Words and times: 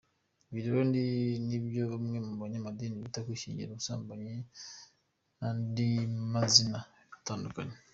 Ibi 0.49 0.59
rero 0.65 0.81
nibyo 1.47 1.83
bamwe 1.91 2.17
mu 2.27 2.33
banyamadini 2.41 3.03
bita 3.03 3.19
kwishyingira, 3.25 3.71
ubusambanyi 3.71 4.35
n’andi 5.37 5.89
mazina 6.33 6.79
atandukanye. 7.17 7.75